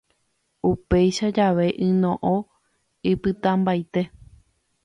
[0.69, 2.33] Upéicha jave yno'õ
[3.13, 4.09] ipytãmbaite.